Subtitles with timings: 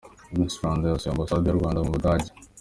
[0.37, 2.29] Miss Rwanda yasuye Ambasade y'u Rwanda mu Budage.